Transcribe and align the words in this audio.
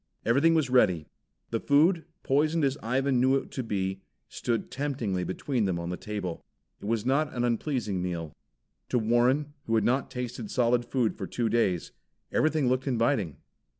Everything 0.25 0.55
was 0.55 0.67
ready. 0.71 1.05
The 1.51 1.59
food, 1.59 2.05
poisoned 2.23 2.63
as 2.63 2.75
Ivan 2.81 3.21
knew 3.21 3.35
it 3.35 3.51
to 3.51 3.61
be, 3.61 4.01
stood 4.27 4.71
temptingly 4.71 5.23
between 5.23 5.65
them, 5.65 5.77
on 5.77 5.91
the 5.91 5.95
table. 5.95 6.43
It 6.81 6.85
was 6.85 7.05
not 7.05 7.31
an 7.35 7.43
unpleasing 7.43 8.01
meal. 8.01 8.33
To 8.89 8.97
Warren, 8.97 9.53
who 9.65 9.75
had 9.75 9.83
not 9.83 10.09
tasted 10.09 10.49
solid 10.49 10.85
food 10.85 11.15
for 11.19 11.27
two 11.27 11.49
days, 11.49 11.91
everything 12.31 12.67
looked 12.67 12.87
inviting. 12.87 13.37